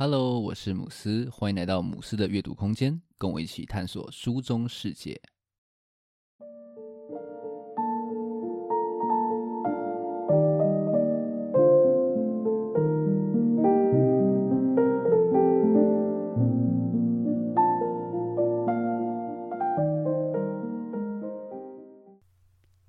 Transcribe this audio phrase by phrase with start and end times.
[0.00, 5.20] Hello，我是姆斯，欢迎来到姆斯的阅读空间，跟我一起探索书中世界。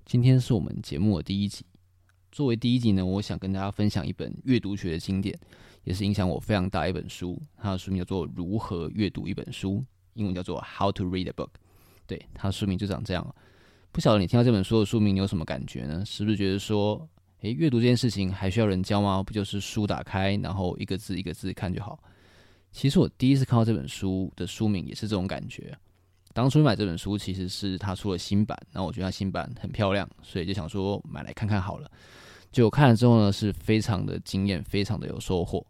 [0.04, 1.66] 今天是我们节目的第一集。
[2.30, 5.36] 作为第一集呢，我想跟大家分享一本阅读学的经典，
[5.84, 7.40] 也是影响我非常大一本书。
[7.56, 9.76] 它的书名叫做《如何阅读一本书》，
[10.14, 11.46] 英文叫做《How to Read a Book》。
[12.06, 13.34] 对，它的书名就长这样。
[13.92, 16.04] 不晓得你听到这本书的书名，你有什么感觉呢？
[16.04, 17.08] 是不是觉得说，
[17.40, 19.22] 诶，阅读这件事情还需要人教吗？
[19.22, 21.98] 不就是书打开，然后一个字一个字看就好？
[22.72, 25.76] 其实我第一次看到这本书的书名，也是这种感觉。
[26.32, 31.90] 当初买这本书，其实是他出了新版，然后我觉得他新版很漂亮，所以就想说买来看看好了。
[32.52, 35.64] 就看了之后呢，是非常的惊艳，非常的有收获。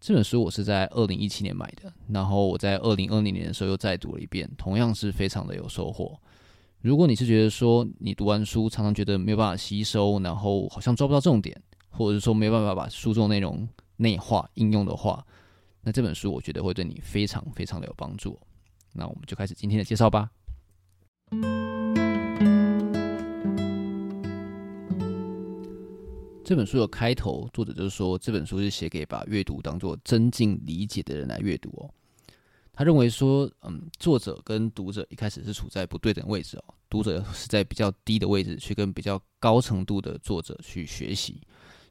[0.00, 6.18] 这本书我是在二零一七年买的，然后我在二零二零年的时候又再读了一遍，同样是非常的有收获。
[6.82, 15.24] 如果你是觉得说你读完书常常觉得没有办法吸收，然后好像抓不到重点，或者是说没有办法把书中内容内化应用的话，
[15.82, 18.38] 那这本书我觉得会对你非常非常的有帮助。
[18.92, 20.30] 那我们就开始今天的介绍吧。
[26.46, 31.90] 这本书的开头，作者就是说，这本书是写给把阅读当做增进理解的人来阅读哦。
[32.72, 41.40] 他认为说，嗯，作者跟读者一开始是处在不对等位置哦，读者是在比较低的位置去跟比较高程度的作者去学习，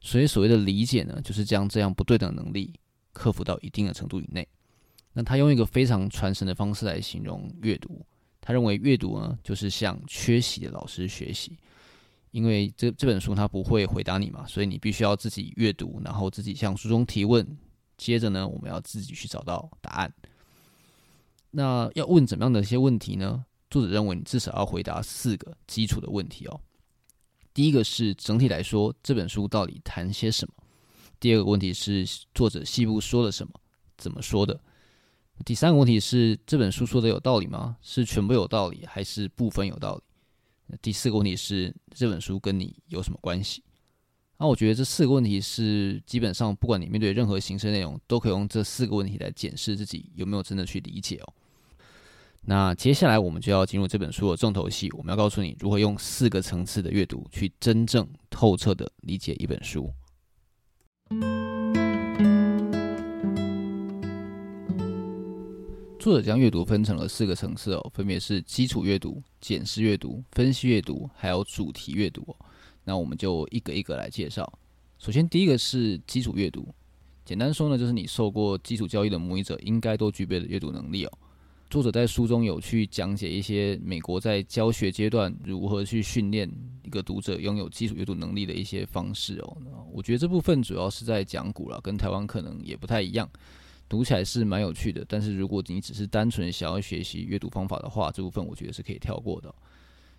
[0.00, 2.72] 所以所谓的理解呢，就是将这样不对等能力
[3.12, 4.48] 克服到一定的程度以内。
[5.12, 8.00] 那他用一个非常传神的方式来形容阅读，
[8.40, 11.58] 他认为阅读呢，就是向缺席的老师学习。
[12.36, 17.56] 因为这这本书它不会回答你嘛，所以你必须要自己阅读，然后自己向书中提问。
[17.96, 20.12] 接着呢，我们要自己去找到答案。
[21.50, 23.42] 那要问怎么样的一些问题呢？
[23.70, 26.60] 作者认为你至少要回答四个基础的问题哦。
[27.54, 30.52] 第一个是整体来说，这本书到底谈些什么？
[31.18, 33.54] 第二个问题是作者细部说了什么？
[33.96, 34.60] 怎么说的？
[35.42, 37.78] 第三个问题是这本书说的有道理吗？
[37.80, 40.02] 是全部有道理，还是部分有道理？
[40.82, 43.62] 第四个问题是这本书跟你有什么关系？
[44.38, 51.32] 那我觉得这四个问题是基本上不管你面对任何形式内容，都可以用这四个问题来检视自己有没有真的去理解哦。
[52.42, 59.90] 那接下来我们就要进入这本书的重头戏，我们要告诉你如何用四个层次的阅读去真正透彻的理解一本书。
[66.06, 72.36] 作者将阅读分成了四个层次哦，分别是基础阅读、检视阅读、分析阅读，还有主题阅读哦。
[72.84, 74.48] 那我们就一个一个来介绍。
[75.00, 76.72] 首先，第一个是基础阅读，
[77.24, 81.12] 简单说呢，就是你受过基础教育的母语者应该都具备的阅读能力哦。
[81.68, 86.48] 作者在书中有去讲解一些美国在教学阶段如何去训练
[86.84, 89.56] 一个读者拥有基础阅读能力的一些方式哦。
[89.90, 93.28] 我觉得这部分主要是在讲古了，跟台湾可能也不太一样。
[93.88, 99.54] 读起来是蛮有趣的，但是如果你只是单纯想要学习阅读方法的话，这部分我觉得是可以跳过的。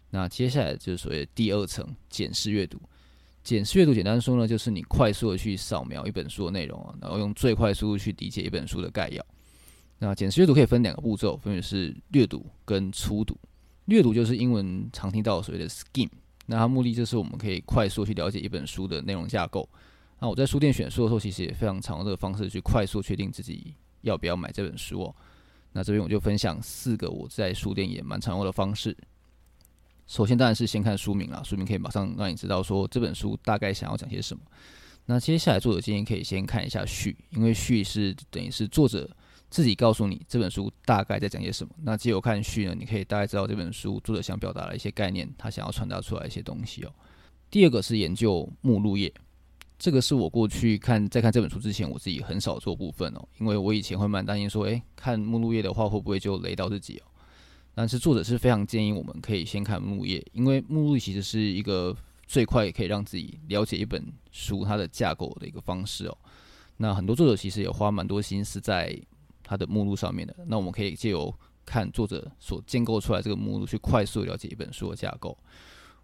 [0.09, 2.79] 那接下来就是所谓第二层检视阅读。
[3.43, 9.25] 检视阅读简单说呢，就是你快速的去扫描一本书的内容啊，然后用最快速度去理解一本书的概要。
[9.99, 13.37] 那检视阅读可以分两个步骤，分别是略读跟粗读。
[13.85, 16.09] 略读就是英文常听到所谓的 skim，
[16.45, 19.67] 那它目的就是我们可以快速去了解一本书的内容架构。
[20.19, 25.15] 那我在书店选书的时候，其实也非常常用这个方式去快速确定自己要不要买这本书哦。
[25.73, 28.97] 那这边我就分享四个我在书店也蛮常用的方式。
[30.07, 34.41] 首先当然是先看书名啦，书名可以马上让你知道说这本书大概想要讲些什么。
[35.05, 39.09] 那接下来作者建议可以先看一下序，因为序是等于是作者
[39.49, 41.73] 自己告诉你这本书大概在讲些什么。
[41.83, 46.91] 那只有看序呢，你可以大概知道这本书作者想表达的一些概念，他想要传达出来一些东西哦。
[47.51, 49.13] 第二个是研究目录页。
[49.79, 57.05] 这个是我过去看在看这本书之前，我自己很少做部分哦，因为我以前会蛮担心说，诶，看目录页的话会不会就雷到自己哦？
[57.75, 61.95] 但是作者是非常建议我们可以先看目录页，因为目录其实是一个
[62.25, 66.17] 最快可以让自己了解一本书它的架构的一个方式哦。
[66.77, 68.99] 那很多作者其实也花蛮多心思在
[69.43, 71.31] 他的目录上面的，那我们可以借由
[71.65, 75.37] 看作者所建构出来这个目录，去快速了解一本书的架构。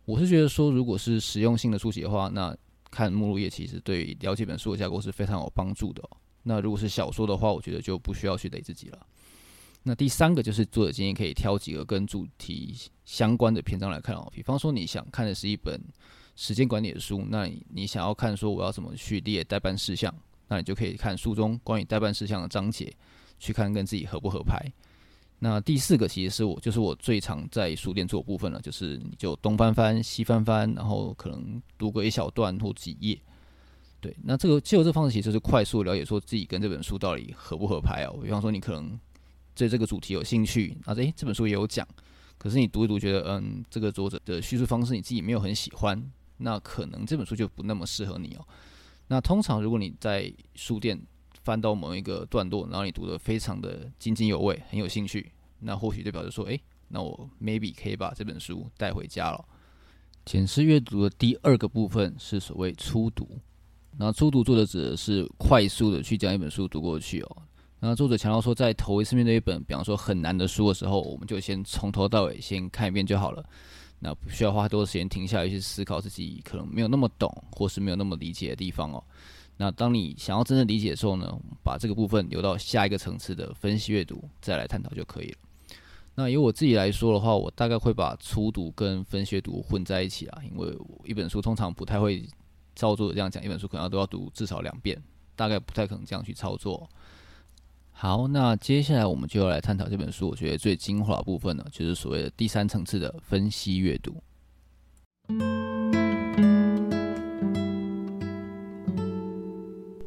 [0.05, 2.55] 我是觉得说，如果是实用性的书籍的话，那
[2.93, 6.03] 看目录页其实对了解本书的架构是非常有帮助的。
[6.43, 9.07] 那如果是小说的话，我觉得就不需要去累自己了。
[9.81, 14.29] 那第三个就是作者建议可以挑几个跟主题相关的篇章来看哦。
[14.31, 15.81] 比方说你想看的是一本
[16.35, 20.13] 时间管理的书，那你你想要看说我要怎么去列待办事项，
[20.47, 22.93] 那你就可以看书中关于待办事项的章节，
[23.39, 24.57] 去看跟自己合不合拍。
[25.43, 33.19] 那第四个其实是我就是我最常在书店做部分了，就是你就东翻翻西翻翻，然后可能读个一小段或几页。
[33.99, 38.17] 对，那这个借由这方式，其实是快速了解说自己跟这本书到底合不合拍哦。
[38.23, 38.97] 比方说你可能
[39.53, 41.85] 对这个主题有兴趣，啊，诶，这本书也有讲，
[42.37, 46.01] 可是你读一读觉得，嗯，这个作者的叙述方式你自己没有很喜欢，
[46.37, 48.47] 那可能这本书就不那么适合你哦。
[49.07, 50.97] 那通常如果你在书店，
[51.43, 59.45] 翻到某一个段落，然后你读得非常的津津有味，很有兴趣，那或许就表示说，诶，那我 maybe 可以把这本书带回家了。
[60.25, 63.27] 检视阅读的第二个部分是所谓初读，
[63.97, 67.37] 那初读作者指的是快速的去将一本书读过去哦。
[67.79, 73.43] 那作者强调说，在头一次面对一本，比方说很难的书的时候，我们就先从头到尾先看一遍就好了，
[73.99, 79.03] 那不需要花太多的时间停下来去思考自己可能没有那么懂或是没有那么理解的地方哦。
[79.63, 85.37] 那当你想要真正理解的时候呢，把这个部分留到下一个层次的分析阅读再来探讨就可以了。
[86.15, 92.27] 那以我自己来说的话，我大概会把初读跟分析阅读混在一起啊，因为一本书通常不太会
[92.75, 95.01] 照做这样讲，一本书可能都要读至少两遍，
[95.33, 96.89] 大概不太可能这样去操作。
[97.93, 104.21] 好，那接下来我们就要来探讨这本书，我觉得最精华的部分呢，就是所谓的第三层次的分析阅读。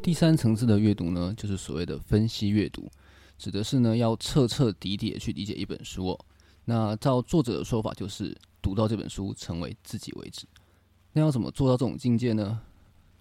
[0.07, 2.89] 第三层次的阅读呢，就是所谓的分析阅读，
[3.37, 6.27] 指的是呢要彻彻底底的去理解一本书哦。
[6.65, 8.33] 那照作者的说法，就是
[8.63, 10.47] 读到这本书成为自己为止。
[11.13, 12.61] 那要怎么做到这种境界呢？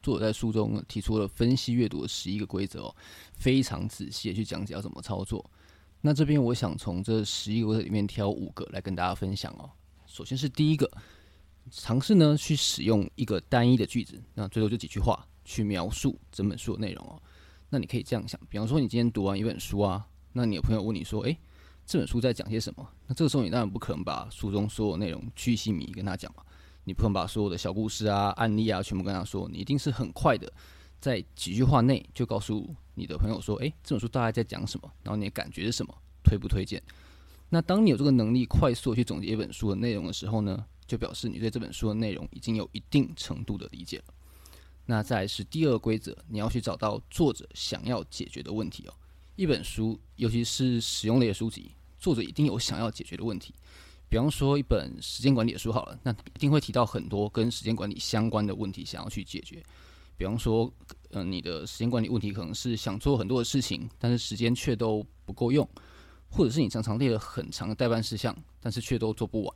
[0.03, 2.95] 作者在书中提出了分析阅读的十一个规则哦，
[3.33, 5.43] 非常仔细的去讲解要怎么操作。
[6.01, 9.67] 那这边我想从这十一个规则里面挑五个来跟大家分享哦。
[10.05, 10.87] 首先是第一个，
[11.71, 15.25] 尝试呢去使用一个单一的句子，那最多就几句话。
[15.45, 17.21] 去描述整本书的内容哦，
[17.69, 21.37] 那你可以这样想，比方说你今天读完一本书啊，那你有朋友问你说，诶，
[21.85, 22.85] 这本书在讲些什么？
[23.07, 26.43] 那这个时候你当然不可能把书中所有内容去细靡遗跟他讲嘛，
[26.83, 30.51] 你不能把所有的小故事啊、案例啊全部跟他说，你一定是很快的，
[30.99, 34.91] 在几句话内就告诉你的朋友说，诶，这本书大概在讲什么？
[35.03, 35.93] 然后你的感觉是什么？
[36.23, 36.81] 推不推荐？
[37.49, 44.13] 那当你有这个能力快速去总结一本书的内容的时候呢，就表示你对这本书的内容已经有一定程度的理解了。
[44.85, 48.93] 那再来是第二规则，你要去找到作者想要解决的问题哦。
[49.35, 53.53] 一本书，尤其是实用类的书籍，作者一定有想要解决的问题。
[54.07, 59.61] 比方说一本时间管理的书好了，那一定会提到很多跟时间管理相关的问题，想要去解决。
[60.15, 60.71] 比方说，
[61.09, 65.67] 嗯、呃，你的时间管理问题可能是想做很多的事情，但是时间却都不够用，
[66.29, 69.55] 或者是你常常列了很长的待办事项，但是却都做不完。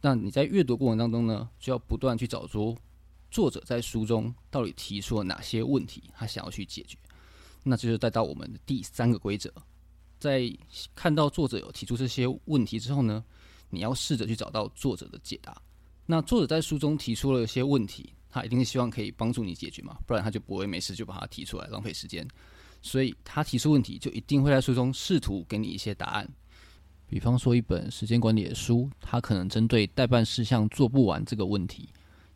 [0.00, 2.76] 那你在阅读过程当中呢，就要不断去找出。
[3.30, 6.04] 作者在书中到底提出了哪些问题？
[6.16, 6.96] 他想要去解决，
[7.62, 9.52] 那这就带到我们的第三个规则。
[10.18, 10.50] 在
[10.94, 13.24] 看到作者有提出这些问题之后呢，
[13.70, 15.56] 你要试着去找到作者的解答。
[16.06, 22.26] 那作者在书中提出了一些问题，他一定是希望可以帮助你解决嘛，不然他就不会没事就把它提出来浪费时间。
[22.80, 26.28] 所以他提出问题，就一定会在书中试图给你一些答案。
[27.06, 31.88] 比方说，一本时间管理的书，他可能针对待办事项做不完这个问题。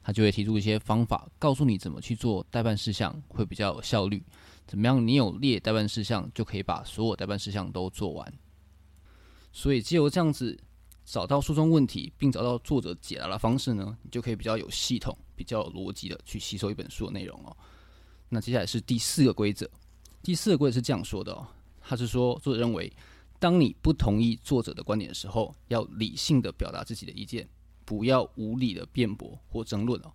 [0.03, 4.23] 他就会提出一些方法，告诉你怎么去做待办事项会比较有效率。
[4.67, 5.07] 怎么样？
[5.07, 8.33] 你有列待办事项，就可以把所有待办事项都做完。
[9.53, 10.59] 所以，借由这样子
[11.05, 17.55] 找到书中问题，并找到作者解答的方式呢，你就可以比较有系统、比较有逻辑的去吸收一本书的内容哦。
[18.29, 19.69] 那接下来是第四个规则。
[20.23, 21.47] 第四个规则是这样说的哦，
[21.81, 22.91] 他是说，作者认为，
[23.39, 27.47] 当你不同意作者的观点的时候，要理性的表达自己的意见。
[27.93, 30.11] 不要无理的辩驳或争论哦。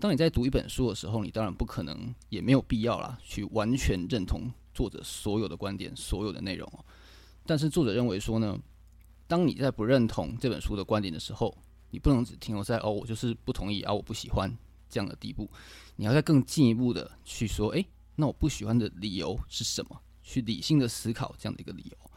[0.00, 6.82] 当你在读一本书的时候，你当然不可能，也没有必要啦，去完全认同作者所有的观点、所有的内容哦。
[7.44, 8.58] 但是作者认为说呢，
[9.26, 11.54] 当你在不认同这本书的观点的时候，
[11.90, 14.50] 你不能只停留在哦，我就是不同意啊，我不喜欢
[14.88, 15.46] 这样的地步。
[15.96, 20.00] 你要再更进一步的去说，诶，那我不喜欢的理由是什么？
[20.22, 22.10] 去理性的思考这样的一个理由。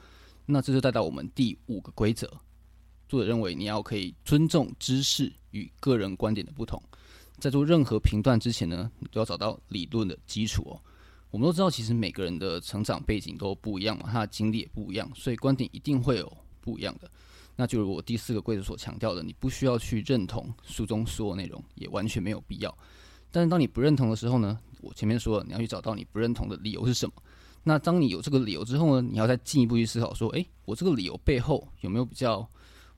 [0.46, 2.32] 那这就带到我们第五个规则。
[3.08, 6.82] 作者认为，你要可以尊重知识与个人观点的不同，
[7.40, 10.80] 在做任何评断之前呢，你都要找到理论的基础哦。
[11.30, 17.10] 我们都知道，其实每个人的成长背景都不一样嘛，他的经历也不一样，所以观点一定会有不一样的。
[17.56, 22.78] 那就如我第四个规则所强调的，你不需要去认同书中所有内容，也完全没有必要。
[23.32, 27.14] 但是当你不认同的时候呢，我前面说了，你要去找到你不认同的理由是什么。
[27.64, 32.48] 那当你有这个理由之后呢，你要再进一步去思考说，诶，我这个理由背后有没有比较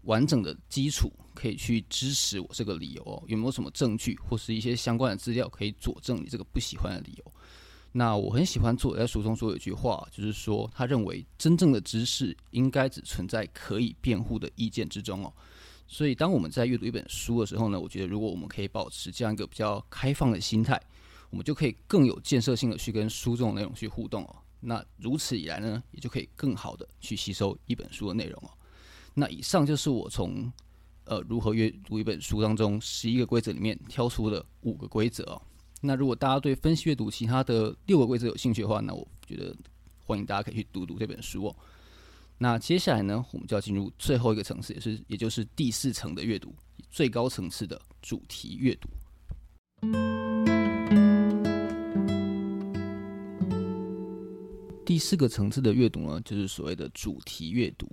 [0.04, 7.34] 完整的基础可以去支持我这个理由哦，有没有什么证据或是一些相关的资料可以佐证你这个不喜欢的理由？
[7.92, 15.34] 那我很喜欢作者在书中说有一句话，就是说他认为真正的知识应该只存在可以辩护的意见之中哦。
[15.88, 20.80] 所以当我们在阅读一本书的时候呢，我觉得如果我们可以保持这样一个比较开放的心态，
[21.32, 24.36] 我们就可以更有建设性的去跟书中的内容去互动哦。
[24.60, 28.52] 那如此以来呢，也就可以更好的去吸收一本书的内容哦。
[29.20, 30.50] 那以上就是我从
[31.04, 35.42] 呃如何阅读一本书当中十一个规则里面挑出的五个规则哦。
[35.82, 39.54] 那如果大家对分析阅读其他的六个规则有兴趣的话，那我觉得
[40.06, 41.56] 欢迎大家可以去读读这本书哦。
[42.38, 46.56] 那接下来呢，我们就要进入最后一个层次，也是也就是第四层的阅读，
[46.90, 48.88] 最高层次的主题阅读。
[54.86, 57.86] 第四个层次的阅读呢，就是所谓的主题阅读。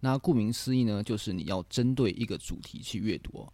[0.00, 3.46] 那顾名思义呢，就是你要针对一个主题去阅读。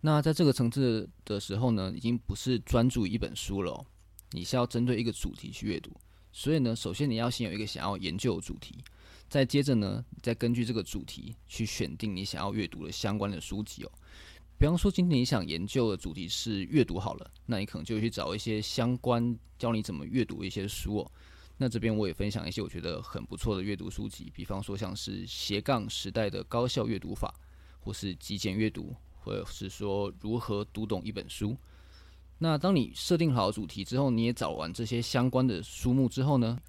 [0.00, 3.86] 那在这个层次的时候呢，已经不是专注于一本书了哦，
[4.32, 5.90] 你是要针对一个主题去阅读。
[6.30, 8.74] 所以呢，首先你要先有一个想要研究的主题，
[9.28, 13.92] 再接着呢，再根据这个主题去选定你想要阅读的相关的书籍哦。
[14.58, 21.12] 比方说，今天你想研究的主题是阅读好了，那你可能就去找一些相关教你怎么阅读的一些书哦。
[21.56, 27.34] 那这边我也分享一些我觉得很不错的阅读书籍，比方说像是斜杠时代的高效阅读法，
[27.80, 28.94] 或是极简阅读。
[29.26, 31.56] 或者是说如何读懂一本书。
[32.36, 36.60] 那当你设定好主题之后，你也找完这些相关的书目之后呢，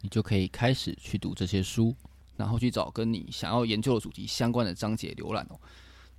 [0.00, 1.94] 你就可以开始去读这些书，
[2.36, 5.60] 然后去找跟你想要研究的主题相关的章节浏览哦。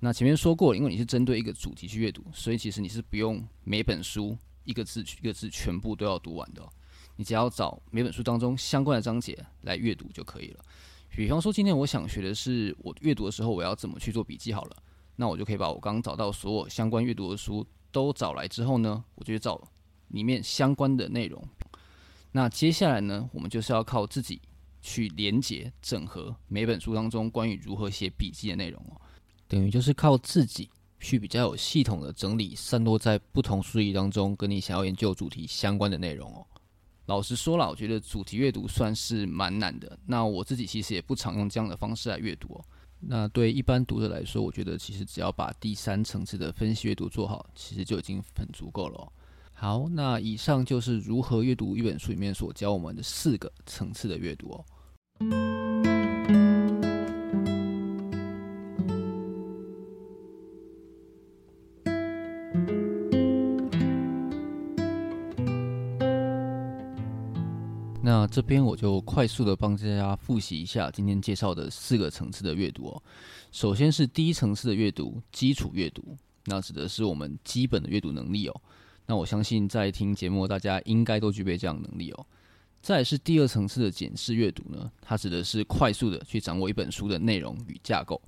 [0.00, 4.34] 那前面说过，因为你是针对一个主题去阅读，所以其实你是不用每本书
[4.64, 6.66] 一个字一个字全部都要读完的。
[7.16, 10.60] 你只要找每本书当中相关的章节来阅读就可以了。
[11.10, 14.76] 比方说，今天我想学的是我阅读的时候我要怎么去做笔记好了。
[15.18, 19.58] 那我就可以把我刚刚找到所有相关阅读的书都找来之后呢，我就去找
[20.08, 21.42] 里面相关的内容。
[22.32, 24.38] 那接下来呢，我们就是要靠自己
[24.82, 29.00] 去连结、整合每本书当中关于如何写笔记的内容哦，
[29.48, 30.68] 等于就是靠自己
[31.00, 36.46] 去比较有系统的整理散落在不同书籍当中跟你想要研究主题相关的内容哦。
[37.06, 39.98] 老实说了，我觉得主题阅读算是蛮难的。
[40.06, 42.60] 那我自己其实也不常用这样的方式来阅读。
[42.98, 49.12] 那对一般读者来说，我觉得其实只要把第三层次的分析阅读做好，其实就已经很足够了。
[49.52, 55.55] 好，那以上就是如何阅读一本书里面所教我们的四个层次的阅读哦。
[68.36, 73.02] 这边我就快速的帮大家复习一下今天介绍的四个层次的阅读哦。
[73.50, 76.14] 首先是第一层次的阅读，基础阅读，
[76.44, 78.60] 那指的是我们基本的阅读能力哦。
[79.06, 82.26] 那我相信在听节目大家应该都具备这样能力哦。
[82.82, 88.20] 再是第二层次的检视阅读呢，它指的是快速的去掌握一本书的内容与架构。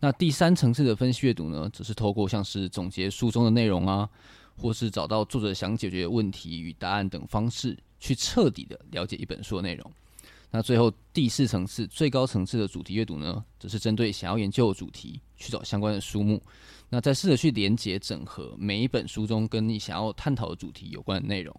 [0.00, 4.10] 那第三层次的分析阅读呢，则是透过像是总结书中的内容啊，
[4.56, 7.78] 或是找到作者想解决的问题与答案等方式。
[8.06, 9.92] 去彻底的了解一本书的内容。
[10.48, 16.40] 那最后第四层次、最高层次的主题阅读呢，则是针对想要研究的主题去找相关的书目，
[16.88, 21.52] 那再试着去连接整合每一本书中跟你想要探讨的主题有关的内容。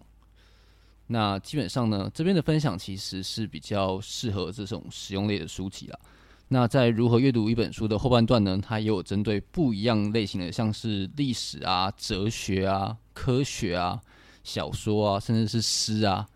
[1.06, 6.00] 那基本上呢，这边的分享其实是比较适合这种实用类的书籍了。
[6.48, 14.00] 那在如何阅读一本书的后半段呢，它也有针对不一样类型的，像是历史啊、哲学啊、科学啊。
[14.44, 16.26] 小说啊，甚至是诗啊，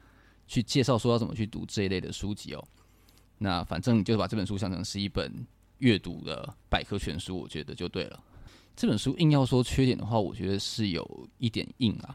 [0.52, 2.62] 去介绍说要怎么去读这一类的书籍哦。
[3.38, 5.32] 那反正你就把这本书想成是一本
[5.78, 8.22] 阅读的百科全书，我觉得就对了。
[8.76, 12.14] 这本书硬要说缺点的话，我觉得是有一点硬啊。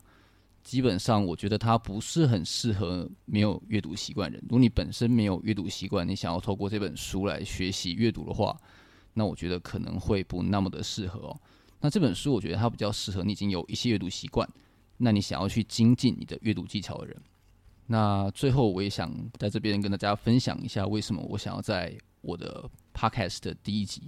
[0.64, 4.40] 基本上，我觉得它不是很适合没有阅读习惯人。
[4.44, 8.56] 如果你本身没有阅读习惯，你想要透过这本书来学习阅读的话，
[9.14, 11.42] 那我觉得可能会不那么的适合哦。
[11.80, 14.48] 那这本书，我觉得它比较适合你已经有一些阅读习惯。
[14.98, 17.16] 那你想要去精进你的阅读技巧的人，
[17.88, 24.04] 那最后我也想在这边跟大家分享一下，为什么我想要在我的 podcast 的第一集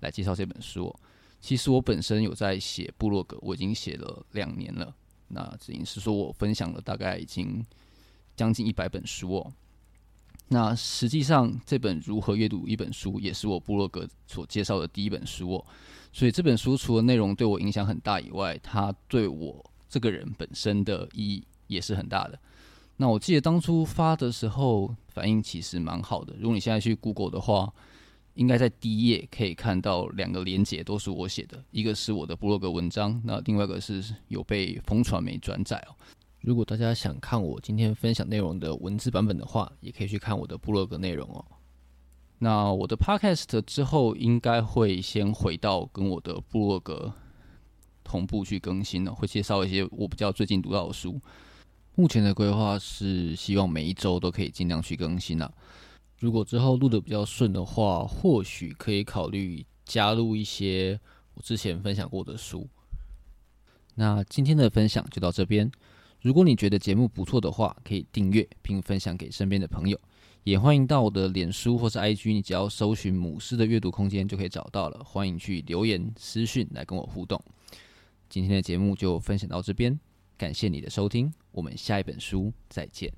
[0.00, 0.94] 来介绍这本书。
[1.40, 4.94] 其实我本身有在写部落格，我已经写了两年了。
[5.28, 7.64] 那只是说我分享了大概已经
[8.36, 9.52] 将近一百本书哦。
[10.48, 15.66] 那实际上这本如何阅读一本书，也是我部落格所介绍的第一本书哦。
[16.12, 22.38] 所以这本书除了内容对我影响很大以外，它对我这个人本身的意义也是很大的。
[22.96, 26.34] 那我记得当初发的时候反应其实蛮好的。
[26.38, 27.72] 如果你现在去 Google 的话，
[28.34, 35.94] 应该在第一页可以看到两个连接，都是我写的，一个是我的部落格文章，那另外一个是有被风传媒转载哦。
[36.40, 41.44] 如果大家想看我今天分享内容的文字版本的话，也可以去看我的部落格内容哦。
[42.38, 47.12] 那我的 Podcast 之后应该会先回到跟我的部落格
[48.02, 51.20] 同步去更新了，会介绍一些我比较最近读到的书。
[51.96, 55.52] 目前的规划是希望每一周都可以尽量去更新啊。
[56.18, 60.98] 如果之后录的比较顺的话，或许可以考虑加入一些
[61.34, 62.68] 我之前分享过的书。
[63.94, 65.70] 那今天的分享就到这边。
[66.20, 69.98] 如果你觉得节目不错的话，可以订阅并分享给身边的朋友。
[70.42, 75.04] 也欢迎到我的脸书或是 IG，你只要搜寻“母狮的阅读空间”就可以找到了。
[75.04, 77.40] 欢迎去留言私讯来跟我互动。
[78.28, 79.98] 今天的节目就分享到这边，
[80.44, 83.10] 感谢你的收听，我们下一本书再见。